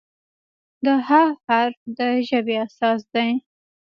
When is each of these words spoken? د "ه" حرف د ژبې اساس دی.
د 0.85 0.87
"ه" 1.07 1.23
حرف 1.47 1.77
د 1.97 1.99
ژبې 2.27 2.55
اساس 2.65 3.01
دی. 3.13 3.29